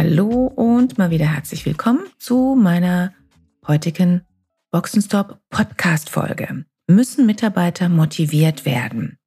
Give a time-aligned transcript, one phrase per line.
[0.00, 3.12] Hallo und mal wieder herzlich willkommen zu meiner
[3.66, 4.22] heutigen
[4.70, 6.64] Boxenstop Podcast Folge.
[6.86, 9.18] Müssen Mitarbeiter motiviert werden?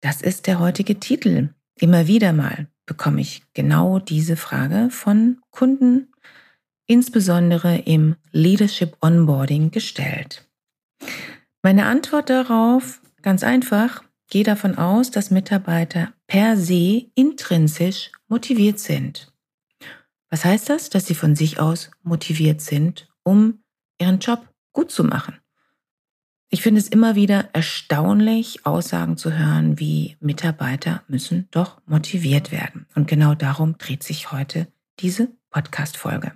[0.00, 1.50] Das ist der heutige Titel.
[1.78, 6.10] Immer wieder mal bekomme ich genau diese Frage von Kunden,
[6.86, 10.48] insbesondere im Leadership Onboarding gestellt.
[11.62, 19.30] Meine Antwort darauf ganz einfach, gehe davon aus, dass Mitarbeiter per se intrinsisch motiviert sind.
[20.30, 20.90] Was heißt das?
[20.90, 23.62] Dass sie von sich aus motiviert sind, um
[23.98, 25.36] ihren Job gut zu machen.
[26.52, 32.86] Ich finde es immer wieder erstaunlich, Aussagen zu hören, wie Mitarbeiter müssen doch motiviert werden.
[32.94, 34.66] Und genau darum dreht sich heute
[34.98, 36.32] diese Podcast-Folge.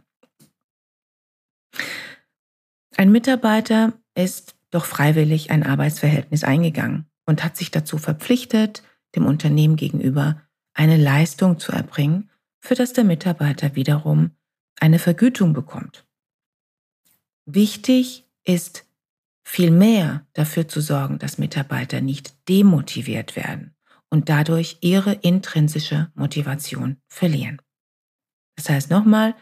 [2.97, 8.85] Ein Mitarbeiter ist doch freiwillig ein Arbeitsverhältnis eingegangen und hat sich dazu verpflichtet,
[9.17, 10.41] dem Unternehmen gegenüber
[10.75, 12.31] eine Leistung zu erbringen,
[12.65, 14.31] für das der Mitarbeiter wiederum
[14.81, 16.07] eine Vergütung bekommt.
[17.45, 18.87] Wichtig ist
[19.43, 23.75] vielmehr dafür zu sorgen, dass Mitarbeiter nicht demotiviert werden
[24.09, 27.61] und dadurch ihre intrinsische Motivation verlieren.
[28.57, 29.35] Das heißt nochmal,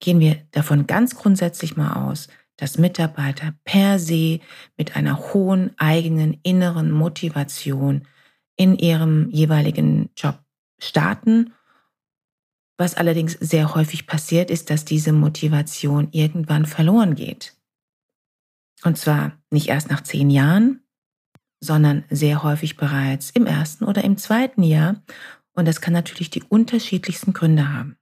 [0.00, 4.40] gehen wir davon ganz grundsätzlich mal aus, dass Mitarbeiter per se
[4.78, 8.08] mit einer hohen eigenen inneren Motivation
[8.56, 10.38] in ihrem jeweiligen Job
[10.78, 11.52] starten
[12.76, 17.56] was allerdings sehr häufig passiert, ist, dass diese Motivation irgendwann verloren geht.
[18.82, 20.80] Und zwar nicht erst nach zehn Jahren,
[21.60, 25.02] sondern sehr häufig bereits im ersten oder im zweiten Jahr.
[25.54, 27.96] Und das kann natürlich die unterschiedlichsten Gründe haben.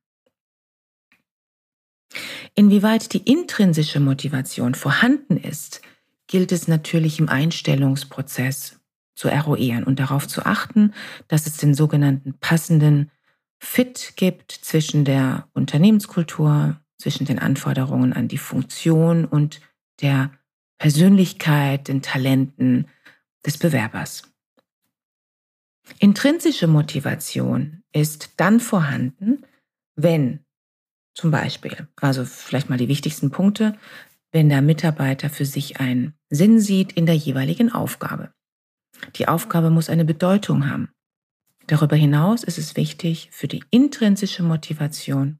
[2.54, 5.80] Inwieweit die intrinsische Motivation vorhanden ist,
[6.26, 8.80] gilt es natürlich im Einstellungsprozess
[9.14, 10.92] zu eruieren und darauf zu achten,
[11.28, 13.10] dass es den sogenannten passenden
[13.64, 19.60] Fit gibt zwischen der Unternehmenskultur, zwischen den Anforderungen an die Funktion und
[20.00, 20.32] der
[20.78, 22.88] Persönlichkeit, den Talenten
[23.46, 24.24] des Bewerbers.
[26.00, 29.46] Intrinsische Motivation ist dann vorhanden,
[29.94, 30.40] wenn
[31.14, 33.78] zum Beispiel, also vielleicht mal die wichtigsten Punkte,
[34.32, 38.34] wenn der Mitarbeiter für sich einen Sinn sieht in der jeweiligen Aufgabe.
[39.16, 40.92] Die Aufgabe muss eine Bedeutung haben.
[41.72, 45.38] Darüber hinaus ist es wichtig für die intrinsische Motivation,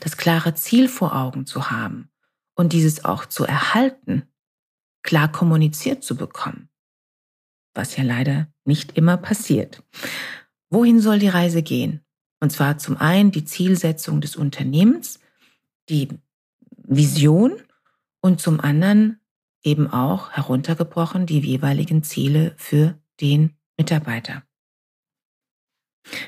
[0.00, 2.10] das klare Ziel vor Augen zu haben
[2.56, 4.24] und dieses auch zu erhalten,
[5.04, 6.68] klar kommuniziert zu bekommen,
[7.74, 9.84] was ja leider nicht immer passiert.
[10.68, 12.04] Wohin soll die Reise gehen?
[12.40, 15.20] Und zwar zum einen die Zielsetzung des Unternehmens,
[15.88, 16.08] die
[16.76, 17.52] Vision
[18.20, 19.20] und zum anderen
[19.62, 24.42] eben auch heruntergebrochen die jeweiligen Ziele für den Mitarbeiter.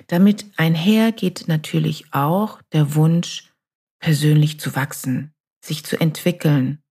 [0.06, 3.52] Damit einher geht natürlich auch der Wunsch,
[4.00, 6.82] persönlich zu wachsen, sich zu entwickeln.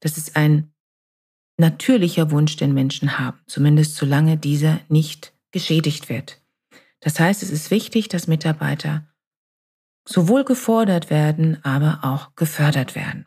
[0.00, 0.72] Das ist ein
[1.56, 6.40] natürlicher Wunsch, den Menschen haben, zumindest solange dieser nicht geschädigt wird.
[7.00, 9.06] Das heißt, es ist wichtig, dass Mitarbeiter
[10.06, 13.26] sowohl gefordert werden, aber auch gefördert werden.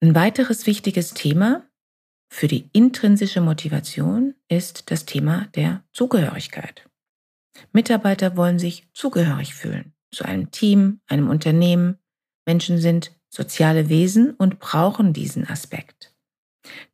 [0.00, 1.69] Ein weiteres wichtiges Thema
[2.32, 6.88] für die intrinsische Motivation ist das Thema der Zugehörigkeit.
[7.72, 11.98] Mitarbeiter wollen sich zugehörig fühlen zu einem Team, einem Unternehmen.
[12.46, 16.14] Menschen sind soziale Wesen und brauchen diesen Aspekt.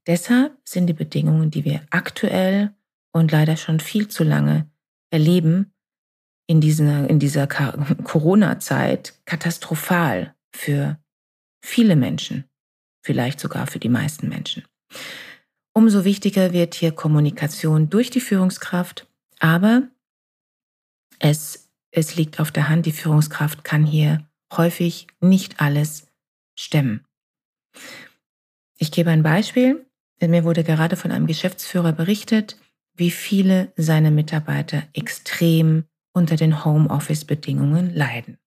[0.06, 2.74] Deshalb sind die Bedingungen, die wir aktuell
[3.12, 4.70] und leider schon viel zu lange
[5.10, 5.72] erleben,
[6.46, 7.46] in dieser, in dieser
[8.04, 10.98] Corona-Zeit katastrophal für
[11.62, 12.44] viele Menschen,
[13.02, 14.64] vielleicht sogar für die meisten Menschen.
[15.72, 19.06] Umso wichtiger wird hier Kommunikation durch die Führungskraft,
[19.38, 19.88] aber
[21.18, 26.06] es, es liegt auf der Hand, die Führungskraft kann hier häufig nicht alles
[26.54, 27.04] stemmen.
[28.78, 29.86] Ich gebe ein Beispiel.
[30.20, 32.56] Mir wurde gerade von einem Geschäftsführer berichtet,
[32.94, 38.38] wie viele seiner Mitarbeiter extrem unter den Homeoffice-Bedingungen leiden.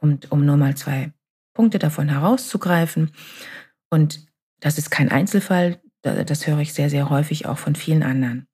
[0.00, 1.12] Und um nur mal zwei
[1.54, 3.10] Punkte davon herauszugreifen.
[3.90, 4.26] Und
[4.62, 8.46] das ist kein Einzelfall, das höre ich sehr, sehr häufig auch von vielen anderen.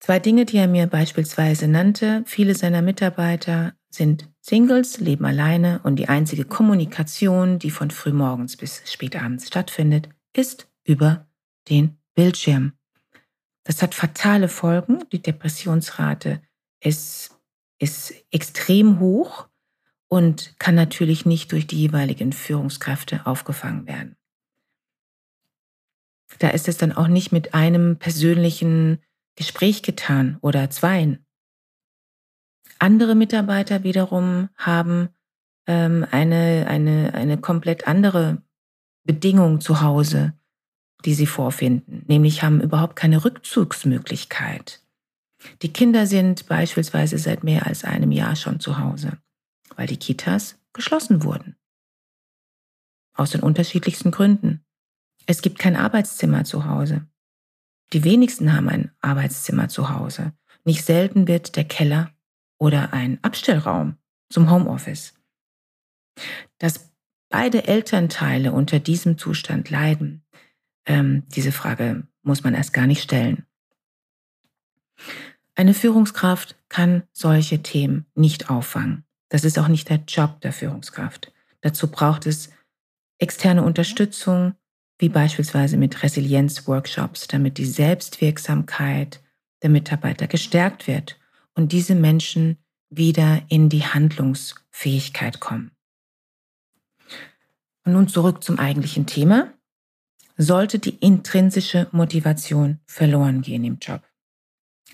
[0.00, 2.24] Zwei Dinge, die er mir beispielsweise nannte.
[2.26, 8.82] Viele seiner Mitarbeiter sind Singles, leben alleine und die einzige Kommunikation, die von frühmorgens bis
[8.90, 11.28] spätabends stattfindet, ist über
[11.68, 12.72] den Bildschirm.
[13.64, 15.04] Das hat fatale Folgen.
[15.12, 16.42] Die Depressionsrate
[16.80, 17.38] ist,
[17.78, 19.46] ist extrem hoch
[20.12, 24.14] und kann natürlich nicht durch die jeweiligen Führungskräfte aufgefangen werden.
[26.38, 28.98] Da ist es dann auch nicht mit einem persönlichen
[29.36, 31.24] Gespräch getan oder zweien.
[32.78, 35.08] Andere Mitarbeiter wiederum haben
[35.66, 38.42] ähm, eine, eine, eine komplett andere
[39.04, 40.34] Bedingung zu Hause,
[41.06, 44.82] die sie vorfinden, nämlich haben überhaupt keine Rückzugsmöglichkeit.
[45.62, 49.16] Die Kinder sind beispielsweise seit mehr als einem Jahr schon zu Hause,
[49.76, 51.56] weil die Kitas geschlossen wurden.
[53.14, 54.64] Aus den unterschiedlichsten Gründen.
[55.26, 57.06] Es gibt kein Arbeitszimmer zu Hause.
[57.92, 60.32] Die wenigsten haben ein Arbeitszimmer zu Hause.
[60.64, 62.10] Nicht selten wird der Keller
[62.58, 63.96] oder ein Abstellraum
[64.30, 65.14] zum Homeoffice.
[66.58, 66.90] Dass
[67.28, 70.24] beide Elternteile unter diesem Zustand leiden,
[70.86, 73.46] ähm, diese Frage muss man erst gar nicht stellen.
[75.54, 79.04] Eine Führungskraft kann solche Themen nicht auffangen.
[79.32, 81.32] Das ist auch nicht der Job der Führungskraft.
[81.62, 82.50] Dazu braucht es
[83.16, 84.56] externe Unterstützung,
[84.98, 89.22] wie beispielsweise mit Resilienz-Workshops, damit die Selbstwirksamkeit
[89.62, 91.18] der Mitarbeiter gestärkt wird
[91.54, 92.58] und diese Menschen
[92.90, 95.70] wieder in die Handlungsfähigkeit kommen.
[97.86, 99.50] Und nun zurück zum eigentlichen Thema.
[100.36, 104.02] Sollte die intrinsische Motivation verloren gehen im Job,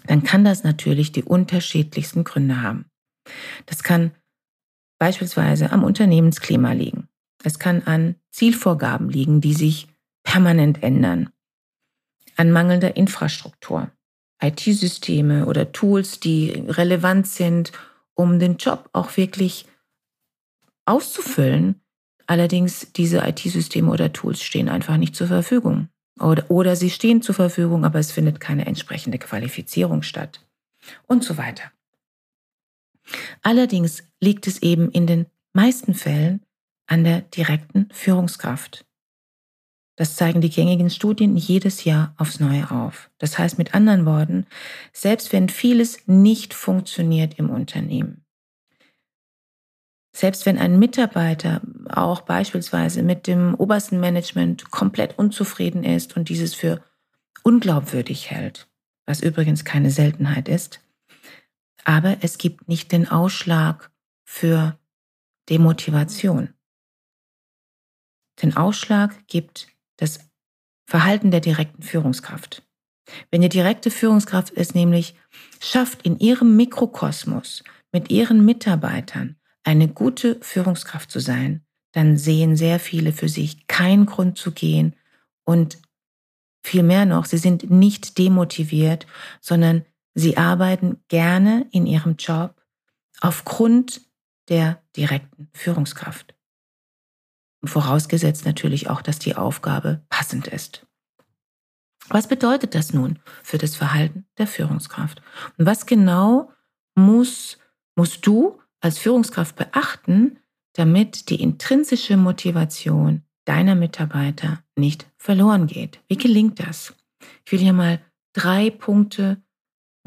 [0.06, 2.88] dann kann das natürlich die unterschiedlichsten Gründe haben.
[3.66, 4.12] Das kann
[4.98, 7.08] beispielsweise am Unternehmensklima liegen.
[7.44, 9.88] Es kann an Zielvorgaben liegen, die sich
[10.22, 11.30] permanent ändern.
[12.36, 13.90] An mangelnder Infrastruktur,
[14.42, 17.72] IT-Systeme oder Tools, die relevant sind,
[18.14, 19.66] um den Job auch wirklich
[20.84, 21.80] auszufüllen.
[22.26, 25.88] Allerdings diese IT-Systeme oder Tools stehen einfach nicht zur Verfügung.
[26.20, 30.44] Oder, oder sie stehen zur Verfügung, aber es findet keine entsprechende Qualifizierung statt.
[31.06, 31.70] Und so weiter.
[33.42, 36.44] Allerdings liegt es eben in den meisten Fällen
[36.86, 38.84] an der direkten Führungskraft.
[39.96, 43.10] Das zeigen die gängigen Studien jedes Jahr aufs Neue auf.
[43.18, 44.46] Das heißt mit anderen Worten,
[44.92, 48.24] selbst wenn vieles nicht funktioniert im Unternehmen,
[50.14, 56.54] selbst wenn ein Mitarbeiter auch beispielsweise mit dem obersten Management komplett unzufrieden ist und dieses
[56.54, 56.80] für
[57.42, 58.68] unglaubwürdig hält,
[59.04, 60.80] was übrigens keine Seltenheit ist,
[61.84, 63.90] aber es gibt nicht den Ausschlag
[64.24, 64.78] für
[65.48, 66.54] Demotivation.
[68.42, 70.20] Den Ausschlag gibt das
[70.86, 72.62] Verhalten der direkten Führungskraft.
[73.30, 75.14] Wenn die direkte Führungskraft es nämlich
[75.60, 82.78] schafft, in ihrem Mikrokosmos mit ihren Mitarbeitern eine gute Führungskraft zu sein, dann sehen sehr
[82.80, 84.94] viele für sich keinen Grund zu gehen
[85.44, 85.78] und
[86.62, 89.06] viel mehr noch, sie sind nicht demotiviert,
[89.40, 89.84] sondern
[90.18, 92.60] sie arbeiten gerne in ihrem Job
[93.20, 94.00] aufgrund
[94.48, 96.34] der direkten Führungskraft.
[97.64, 100.86] Vorausgesetzt natürlich auch, dass die Aufgabe passend ist.
[102.08, 105.22] Was bedeutet das nun für das Verhalten der Führungskraft?
[105.56, 106.50] Und was genau
[106.94, 107.58] muss,
[107.94, 110.38] musst du als Führungskraft beachten,
[110.72, 116.00] damit die intrinsische Motivation deiner Mitarbeiter nicht verloren geht?
[116.08, 116.94] Wie gelingt das?
[117.44, 118.00] Ich will hier mal
[118.32, 119.42] drei Punkte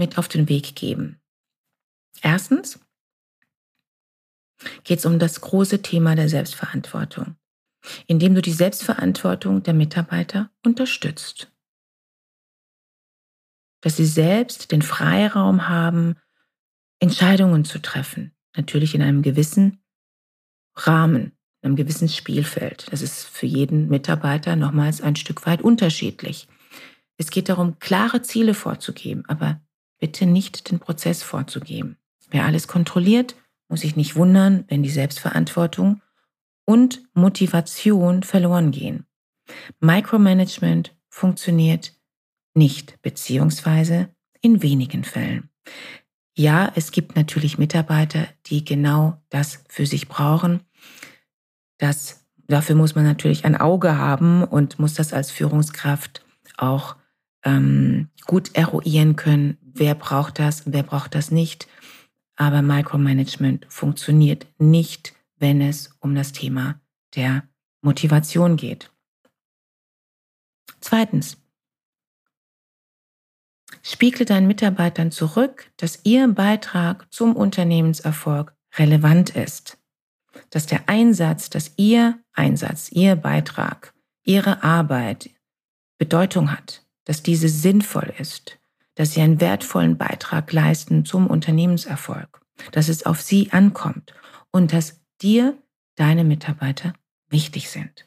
[0.02, 1.22] mit auf den Weg geben.
[2.22, 2.80] Erstens
[4.84, 7.36] geht es um das große Thema der Selbstverantwortung
[8.08, 11.52] indem du die Selbstverantwortung der Mitarbeiter unterstützt.
[13.82, 16.16] Dass sie selbst den Freiraum haben,
[17.00, 19.84] Entscheidungen zu treffen, natürlich in einem gewissen
[20.76, 22.92] Rahmen, in einem gewissen Spielfeld.
[22.92, 26.48] Das ist für jeden Mitarbeiter nochmals ein Stück weit unterschiedlich.
[27.18, 29.62] Es geht darum, klare Ziele vorzugeben, aber
[30.02, 31.96] bitte nicht den Prozess vorzugeben.
[32.30, 33.36] Wer alles kontrolliert,
[33.70, 36.02] muss sich nicht wundern, wenn die Selbstverantwortung
[36.66, 39.06] und Motivation verloren gehen.
[39.80, 41.94] Micromanagement funktioniert
[42.54, 44.10] nicht, beziehungsweise
[44.42, 45.50] in wenigen Fällen.
[46.36, 50.62] Ja, es gibt natürlich Mitarbeiter, die genau das für sich brauchen.
[51.78, 56.26] Das, dafür muss man natürlich ein Auge haben und muss das als Führungskraft
[56.58, 56.96] auch
[57.44, 59.58] ähm, gut eruieren können.
[59.74, 61.68] Wer braucht das, wer braucht das nicht.
[62.36, 66.80] Aber Micromanagement funktioniert nicht wenn es um das Thema
[67.16, 67.44] der
[67.82, 68.90] Motivation geht.
[70.80, 71.38] Zweitens.
[73.82, 79.80] Spiegle deinen Mitarbeitern zurück, dass ihr Beitrag zum Unternehmenserfolg relevant ist.
[80.52, 85.32] Dass der Einsatz, dass ihr Einsatz, ihr Beitrag, ihre Arbeit
[85.98, 88.60] Bedeutung hat, dass diese sinnvoll ist,
[88.96, 94.14] dass sie einen wertvollen Beitrag leisten zum Unternehmenserfolg, dass es auf sie ankommt
[94.52, 95.58] und dass dir
[95.96, 96.94] deine Mitarbeiter
[97.30, 98.06] wichtig sind.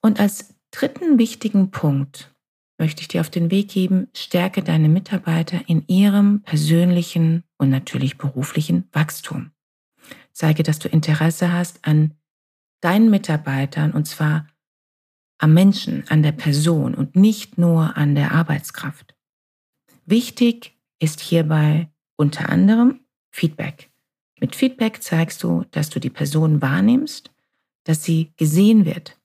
[0.00, 2.34] Und als dritten wichtigen Punkt
[2.78, 8.18] möchte ich dir auf den Weg geben, stärke deine Mitarbeiter in ihrem persönlichen und natürlich
[8.18, 9.52] beruflichen Wachstum.
[10.32, 12.14] Zeige, dass du Interesse hast an
[12.80, 14.48] deinen Mitarbeitern und zwar
[15.42, 19.16] am Menschen, an der Person und nicht nur an der Arbeitskraft.
[20.06, 23.00] Wichtig ist hierbei unter anderem
[23.32, 23.90] Feedback.
[24.38, 27.30] Mit Feedback zeigst du, dass du die Person wahrnimmst,
[27.84, 29.18] dass sie gesehen wird.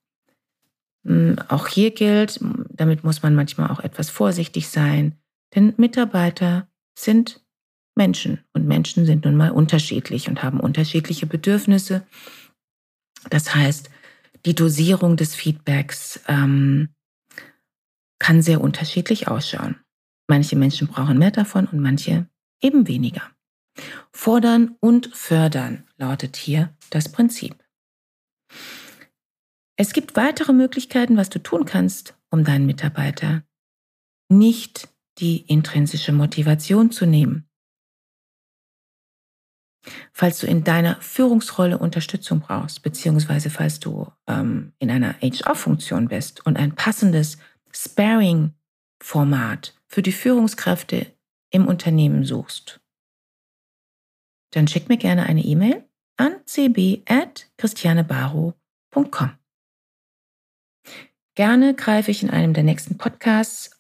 [1.06, 5.16] Hm, auch hier gilt, damit muss man manchmal auch etwas vorsichtig sein,
[5.54, 7.46] denn Mitarbeiter sind
[7.96, 12.08] Menschen und Menschen sind nun mal unterschiedlich und haben unterschiedliche Bedürfnisse.
[13.30, 13.92] Das heißt,
[14.48, 16.96] die Dosierung des Feedbacks ähm,
[18.18, 19.76] kann sehr unterschiedlich ausschauen.
[20.28, 22.30] Manche Menschen brauchen mehr davon und manche
[22.62, 23.22] eben weniger.
[24.12, 27.62] Fordern und fördern lautet hier das Prinzip.
[29.76, 33.44] Es gibt weitere Möglichkeiten, was du tun kannst, um deinen Mitarbeiter
[34.30, 34.88] nicht
[35.20, 37.47] die intrinsische Motivation zu nehmen.
[40.14, 46.46] Falls du in deiner Führungsrolle Unterstützung brauchst, beziehungsweise falls du ähm, in einer HR-Funktion bist
[46.46, 47.38] und ein passendes
[47.72, 51.08] Sparing-Format für die Führungskräfte
[51.52, 52.82] im Unternehmen suchst,
[54.52, 55.86] dann schick mir gerne eine E-Mail
[56.18, 59.32] an cb.christianebaro.com.
[61.36, 63.77] Gerne greife ich in einem der nächsten Podcasts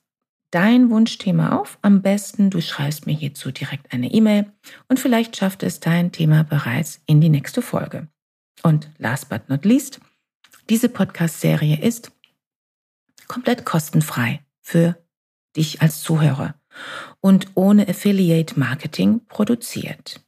[0.58, 1.78] dein Wunschthema auf.
[1.84, 4.52] Am besten, du schreibst mir hierzu direkt eine E-Mail
[4.90, 8.08] und vielleicht schafft es dein Thema bereits in die nächste Folge.
[8.64, 10.00] Und last but not least,
[10.68, 12.12] diese Podcast-Serie ist
[13.28, 14.98] komplett kostenfrei für
[15.56, 16.56] dich als Zuhörer
[17.22, 20.26] und ohne Affiliate Marketing produziert.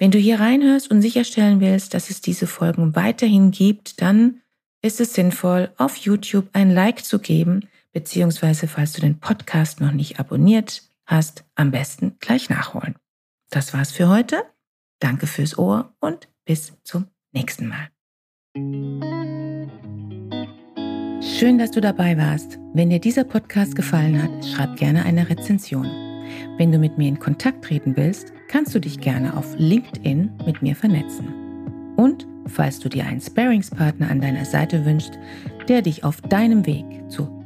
[0.00, 4.40] Wenn du hier reinhörst und sicherstellen willst, dass es diese Folgen weiterhin gibt, dann
[4.82, 9.92] ist es sinnvoll, auf YouTube ein Like zu geben, beziehungsweise falls du den Podcast noch
[9.92, 12.96] nicht abonniert hast, am besten gleich nachholen.
[13.50, 14.42] Das war's für heute.
[14.98, 17.88] Danke fürs Ohr und bis zum nächsten Mal.
[21.22, 22.58] Schön, dass du dabei warst.
[22.74, 25.86] Wenn dir dieser Podcast gefallen hat, schreib gerne eine Rezension.
[26.56, 30.62] Wenn du mit mir in Kontakt treten willst, kannst du dich gerne auf LinkedIn mit
[30.62, 31.94] mir vernetzen.
[31.96, 35.18] Und falls du dir einen Sparingspartner an deiner Seite wünschst,
[35.68, 37.43] der dich auf deinem Weg zu